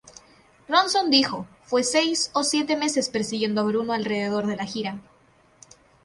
[0.67, 4.99] Ronson dijo, "Fue seis o siete meses persiguiendo a Bruno alrededor de la gira.